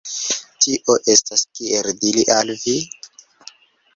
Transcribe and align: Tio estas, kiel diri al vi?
Tio 0.63 0.93
estas, 1.15 1.43
kiel 1.59 1.91
diri 2.05 2.25
al 2.37 2.53
vi? 2.65 2.75